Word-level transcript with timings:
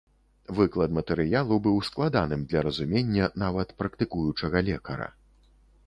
Выклад 0.59 0.95
матэрыялу 0.99 1.59
быў 1.67 1.77
складаным 1.91 2.41
для 2.55 2.59
разумення 2.69 3.31
нават 3.45 3.79
практыкуючага 3.83 4.57
лекара. 4.73 5.07